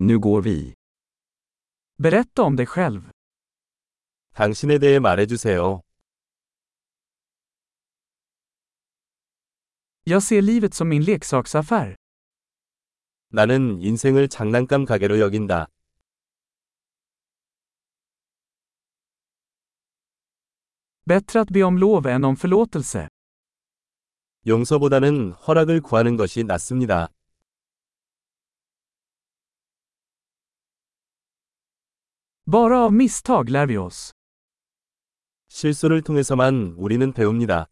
Nu 0.00 0.18
går 0.18 0.42
vi. 0.42 0.74
Berätta 2.02 2.42
om 2.42 2.56
dig 2.56 2.66
själv. 2.66 3.10
당신에 4.34 4.78
대해 4.78 4.98
말해주세요. 5.00 5.80
Jag 10.04 10.22
ser 10.22 10.42
livet 10.42 10.74
som 10.74 10.88
min 10.88 11.02
leksaksaffär. 11.02 11.96
나는 13.30 13.80
인생을 13.82 14.28
장난감 14.28 14.84
가게로 14.84 15.18
여긴다. 15.18 15.66
Bättre 21.06 21.40
att 21.40 21.52
be 21.52 21.62
om 21.64 21.76
lov 21.78 22.06
än 22.06 22.24
om 22.24 22.36
förlåtelse. 22.36 23.08
용서보다는 24.46 25.32
허락을 25.32 25.80
구하는 25.80 26.16
것이 26.16 26.44
낫습니다. 26.44 27.08
Bara 32.50 32.78
av 32.78 32.92
misstag 32.92 33.50
lär 33.50 33.66
vi 33.66 33.76
oss. 33.76 34.12
실수를 35.48 36.02
통해서만 36.02 36.74
우리는 36.78 37.12
배웁니다. 37.12 37.66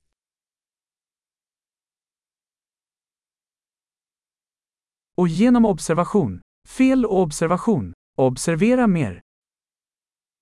Och 5.17 5.29
genom 5.29 5.65
observation. 5.65 6.43
Fel 6.69 7.07
och 7.07 7.23
observation. 7.23 7.95
Observera 8.19 8.87
mer. 8.87 9.23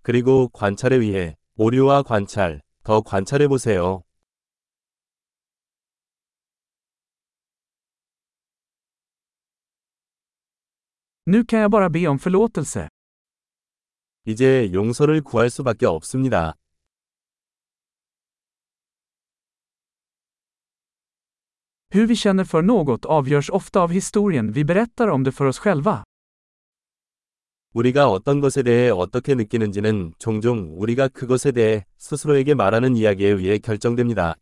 그리고 0.02 0.48
관찰에 0.48 0.96
의해 0.96 1.36
오류와 1.56 2.02
관찰, 2.02 2.60
더 2.82 3.02
관찰해 3.02 3.46
보세요. 3.46 4.02
Nu 11.26 11.44
kan 11.44 11.60
jag 11.60 11.70
bara 11.70 11.88
be 11.88 12.08
om 12.08 12.18
förlåtelse. 12.18 12.88
이제 14.26 14.70
용서를 14.72 15.20
구할 15.20 15.50
수밖에 15.50 15.86
없습니다. 15.86 16.54
Hur 21.94 22.06
vi 22.06 22.16
känner 22.16 22.44
för 22.44 22.62
något 22.62 23.04
avgörs 23.06 23.50
ofta 23.50 23.80
av 23.80 23.92
historien 23.92 24.50
vi 24.52 24.64
berättar 24.64 25.08
om 25.08 25.22
det 25.24 25.32
för 25.32 25.46
oss 25.46 25.58
själva. 25.58 26.04
우리가 27.74 28.08
어떤 28.08 28.40
것에 28.40 28.62
대해 28.62 28.90
어떻게 28.90 29.34
느끼는지는 29.34 30.14
종종 30.18 30.74
우리가 30.78 31.08
그것에 31.08 31.52
대해 31.52 31.84
스스로에게 31.98 32.54
말하는 32.54 32.96
이야기에 32.96 33.28
의해 33.30 33.58
결정됩니다. 33.58 34.36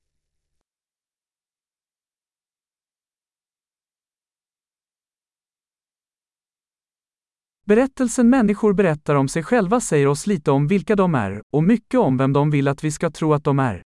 Berättelsen 7.64 8.28
människor 8.28 8.72
berättar 8.74 9.14
om 9.14 9.28
sig 9.28 9.42
själva 9.42 9.80
säger 9.80 10.06
oss 10.08 10.26
lite 10.26 10.50
om 10.50 10.66
vilka 10.66 10.96
de 10.96 11.14
är, 11.14 11.42
och 11.52 11.62
mycket 11.62 12.00
om 12.00 12.16
vem 12.16 12.32
de 12.32 12.50
vill 12.50 12.68
att 12.68 12.84
vi 12.84 12.90
ska 12.90 13.10
tro 13.10 13.32
att 13.32 13.44
de 13.44 13.58
är. 13.58 13.82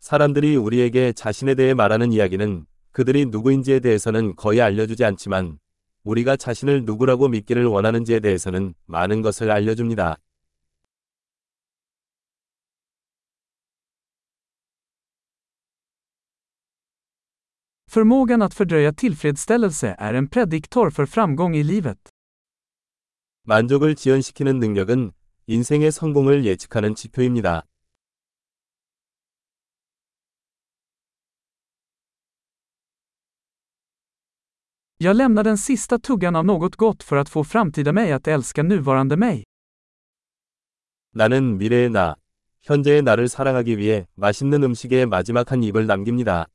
사람들이 0.00 0.56
우리에게 0.56 1.12
자신에 1.12 1.54
대해 1.54 1.74
말하는 1.74 2.12
이야기는 2.12 2.64
그들이 2.92 3.26
누구인지에 3.26 3.80
대해서는 3.80 4.36
거의 4.36 4.60
알려주지 4.62 5.04
않지만 5.04 5.58
우리가 6.04 6.36
자신을 6.36 6.84
누구라고 6.86 7.28
믿기를 7.28 7.66
원하는지에 7.66 8.20
대해서는 8.20 8.74
많은 8.86 9.20
것을 9.20 9.50
알려줍니다. 9.50 10.16
Förmågan 17.90 18.42
att 18.42 18.54
fördröja 18.54 18.92
tillfredsställelse 18.92 19.96
är 19.98 20.14
en 20.14 20.28
prediktor 20.28 20.90
för 20.90 21.06
framgång 21.06 21.56
i 21.56 21.62
livet. 21.62 21.98
만족을 23.46 23.94
지연시키는 23.94 24.58
능력은 24.58 25.12
인생의 25.46 25.90
성공을 25.92 26.44
예측하는 26.44 26.94
지표입니다. 26.94 27.62
Jag 34.98 35.16
lämnar 35.16 35.44
den 35.44 35.58
sista 35.58 35.98
tuggan 35.98 36.36
av 36.36 36.44
något 36.44 36.76
gott 36.76 37.02
för 37.02 37.16
att 37.16 37.28
få 37.28 37.44
framtida 37.44 37.92
mig 37.92 38.12
att 38.12 38.28
älska 38.28 38.62
nuvarande 38.62 39.16
mig. 39.16 39.44
나는 41.14 41.56
미래의 41.58 41.90
나, 41.90 42.16
현재의 42.60 43.02
나를 43.02 43.28
사랑하기 43.28 43.78
위해 43.78 44.06
맛있는 44.14 44.62
음식의 44.62 45.06
마지막 45.06 45.52
한 45.52 45.62
입을 45.62 45.86
남깁니다. 45.86 46.48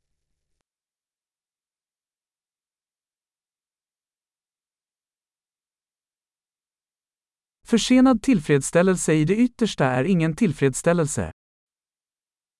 Försenad 7.74 8.22
tillfredsställelse 8.22 9.14
i 9.14 9.24
det 9.24 9.36
yttersta 9.36 9.84
är 9.84 10.04
ingen 10.04 10.36
tillfredsställelse. 10.36 11.32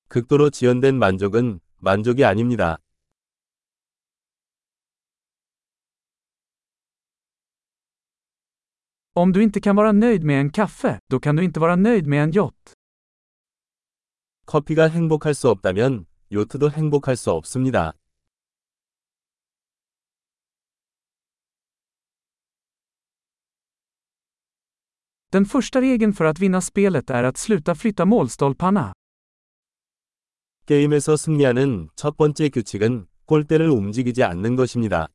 극도로 0.08 0.50
지연된 0.50 0.98
만족은 0.98 1.60
만족이 1.78 2.24
아닙니다. 2.24 2.78
Om 9.12 9.32
du 9.32 9.42
inte 9.42 9.60
kan 9.60 9.76
vara 9.76 9.92
nöjd 9.92 10.24
med 10.24 10.40
en 10.40 10.50
kaffe, 10.50 10.98
då 11.10 11.20
kan 11.20 11.36
du 11.36 11.44
inte 11.44 11.60
vara 11.60 11.76
nöjd 11.76 12.06
med 12.06 12.22
en 12.22 12.32
yacht. 12.32 12.72
커피가 14.46 14.88
행복할 14.88 15.34
수 15.34 15.48
없다면 15.48 16.06
요트도 16.32 16.70
행복할 16.70 17.16
수 17.16 17.30
없습니다. 17.30 17.92
Den 25.34 25.44
första 25.44 25.80
regeln 25.80 26.12
för 26.12 26.24
att 26.24 26.38
vinna 26.38 26.60
spelet 26.60 27.10
är 27.10 27.24
att 27.24 27.36
sluta 27.36 27.74
flytta 27.74 28.04
målstolparna. 28.04 28.92
게임에서 30.66 31.16
승리하는 31.16 31.88
첫 31.96 32.16
번째 32.16 32.48
규칙은 32.50 33.06
골대를 33.26 33.68
움직이지 33.68 34.22
않는 34.22 34.54
것입니다. 34.56 35.08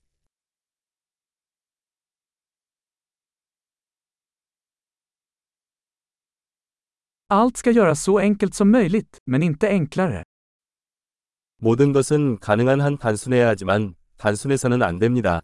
Allt 7.30 7.58
ska 7.58 7.72
göras 7.72 8.04
så 8.04 8.20
enkelt 8.20 8.54
som 8.54 8.72
möjligt, 8.72 9.20
men 9.26 9.42
inte 9.44 9.68
enklare. 9.68 10.24
모든 11.62 11.94
것은 11.94 12.40
가능한 12.40 12.82
한 12.82 12.98
단순해야 12.98 13.48
하지만 13.48 13.96
단순해서는 14.18 14.84
안 14.84 15.00
됩니다. 15.00 15.42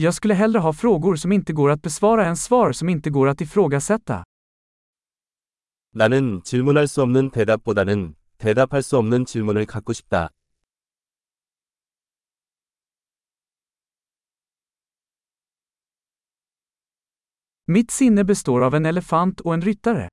Jag 0.00 0.14
skulle 0.14 0.34
hellre 0.34 0.58
ha 0.58 0.72
frågor 0.72 1.16
som 1.16 1.32
inte 1.32 1.52
går 1.52 1.70
att 1.70 1.82
besvara 1.82 2.26
än 2.26 2.36
svar 2.36 2.72
som 2.72 2.88
inte 2.88 3.10
går 3.10 3.28
att 3.28 3.40
ifrågasätta. 3.40 4.24
나는 5.90 6.42
질문할 6.44 6.86
수 6.86 7.02
없는 7.02 7.30
대답보다는 7.30 8.14
대답할 8.36 8.82
수 8.82 8.96
없는 8.98 9.24
질문을 9.24 9.66
갖고 9.66 9.92
싶다. 9.92 10.28
Mitt 17.66 17.90
sinne 17.90 18.24
består 18.24 18.62
av 18.62 18.74
en 18.74 18.86
elefant 18.86 19.40
och 19.40 19.54
en 19.54 19.62
ryttare. 19.62 20.08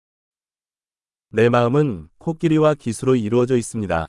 내 1.30 1.50
마음은 1.50 2.10
코끼리와 2.18 2.74
기수로 2.74 3.16
이루어져 3.16 3.56
있습니다. 3.56 4.08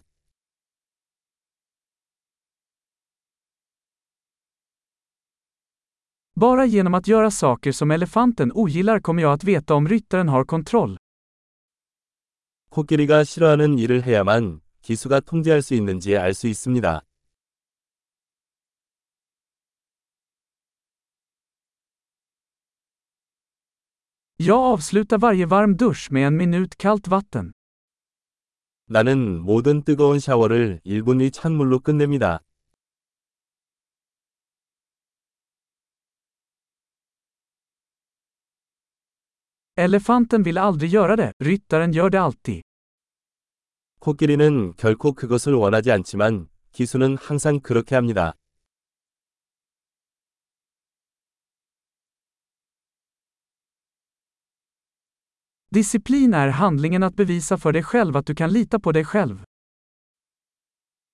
Bara 6.41 6.67
genom 6.67 6.95
att 6.95 7.09
göra 7.09 7.31
saker 7.31 7.73
som 7.73 7.91
elefanten 7.91 8.53
ogillar 8.55 9.01
kommer 9.01 9.23
jag 9.23 9.33
att 9.33 9.45
veta 9.45 9.75
om 9.75 9.89
ryttaren 9.89 10.29
har 10.29 10.45
kontroll. 10.45 10.97
코끼리가 12.71 13.25
싫어하는 13.25 13.79
일을 13.79 14.03
해야만 14.03 14.61
기수가 14.83 15.21
통제할 15.21 15.63
수 15.63 15.75
있는지 15.75 16.17
알 16.17 16.35
수 16.35 16.47
있습니다. 16.49 17.01
Jag 24.39 24.73
avslutar 24.73 25.19
varje 25.19 25.47
varm 25.47 25.77
dusch 25.77 26.11
med 26.11 26.27
en 26.27 26.37
minut 26.37 26.77
kallt 26.77 27.09
vatten. 27.09 27.53
나는 28.89 29.41
모든 29.41 29.83
뜨거운 29.83 30.19
샤워를 30.21 30.81
1분 30.85 31.21
위 31.21 31.31
찬물로 31.31 31.81
끝냅니다. 31.81 32.41
Elefanten 39.76 40.44
vill 40.44 40.58
aldrig 40.58 40.92
göra 40.92 41.16
det, 41.16 41.34
ryttaren 41.40 41.92
gör 41.92 42.10
det 42.10 42.22
alltid. 42.22 42.62
코끼리는 44.00 44.74
결코 44.78 45.14
그것을 45.14 45.54
원하지 45.54 45.92
않지만 45.92 46.50
기수는 46.72 47.18
항상 47.18 47.60
그렇게 47.60 47.96
합니다. 47.96 48.34
Disciplin 55.74 56.34
är 56.34 56.48
handlingen 56.48 57.04
att 57.04 57.16
bevisa 57.16 57.58
för 57.58 57.72
dig 57.72 57.86
själv 57.86 58.18
att 58.18 58.26
du 58.26 58.36
kan 58.36 58.52
lita 58.54 58.80
på 58.80 58.92
dig 58.92 59.06
själv. 59.06 59.44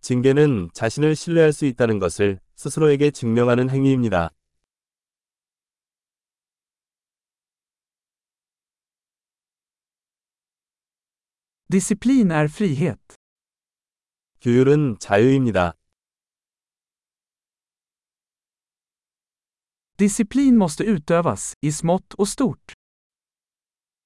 징계는 0.02 0.70
자신을 0.74 1.16
신뢰할 1.16 1.54
수 1.54 1.66
있다는 1.66 2.00
것을 2.00 2.40
스스로에게 2.56 3.12
증명하는 3.12 3.70
행위입니다. 3.70 4.32
Disciplin 11.73 12.31
är 12.31 12.49
frihet. 12.49 13.01
규율은 14.43 14.99
자유입니다. 14.99 15.73
Disciplin 19.99 20.59
måste 20.59 20.85
utövas, 20.85 21.55
i 21.63 21.69
smått 21.69 22.15
och 22.19 22.29
stort. 22.29 22.75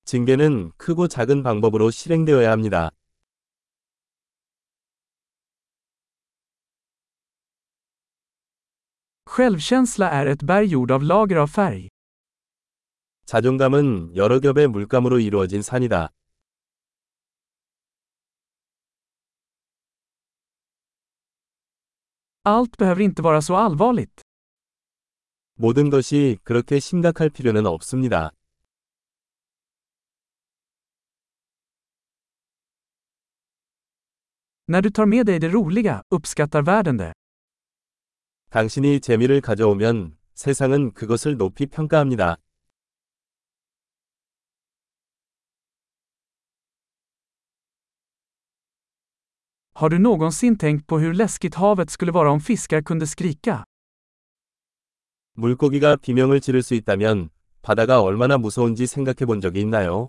징계는 0.04 0.70
크고 0.76 1.08
작은 1.08 1.42
방법으로 1.42 1.90
실행되어야 1.90 2.52
합니다. 2.52 2.90
Självkänsla 9.24 10.10
är 10.10 10.26
ett 10.26 10.46
berg 10.46 10.68
gjord 10.68 10.92
av 10.92 11.02
lager 11.02 11.38
av 11.38 11.50
färg. 11.50 11.88
자존감은 13.24 14.14
여러 14.14 14.38
겹의 14.38 14.68
물감으로 14.68 15.18
이루어진 15.18 15.62
산이다. 15.62 16.12
Allt 22.48 22.76
behöver 22.78 23.02
inte 23.02 23.22
vara 23.22 23.40
så 23.40 23.56
allvarligt. 23.56 24.22
모든 25.58 25.90
것이 25.90 26.38
그렇게 26.44 26.78
심각할 26.78 27.28
필요는 27.28 27.66
없습니다. 27.66 28.30
När 34.68 34.82
du 34.82 34.90
tar 34.90 35.06
med 35.06 35.26
dig 35.26 35.40
det 35.40 35.48
roliga, 35.48 36.02
uppskattar 36.08 36.62
världen 36.62 36.96
det. 36.98 37.12
당신이 38.50 39.00
재미를 39.00 39.40
가져오면 39.40 40.16
세상은 40.34 40.92
그것을 40.92 41.36
높이 41.36 41.66
평가합니다. 41.66 42.36
Har 49.78 49.88
du 49.88 49.98
någonsin 49.98 50.58
tänkt 50.58 50.86
på 50.86 50.98
hur 50.98 51.14
läskigt 51.14 51.54
havet 51.54 51.90
skulle 51.90 52.12
vara 52.12 52.30
om 52.30 52.40
fiskar 52.40 52.82
kunde 52.82 53.06
skrika? 53.06 53.64
물고기가 55.34 55.96
비명을 55.96 56.40
지를 56.40 56.62
수 56.62 56.74
있다면 56.74 57.28
바다가 57.62 58.00
얼마나 58.00 58.38
무서운지 58.38 58.86
생각해 58.86 59.26
본 59.26 59.40
적이 59.42 59.60
있나요? 59.60 60.08